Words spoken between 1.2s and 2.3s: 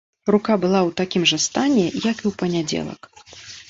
жа стане, як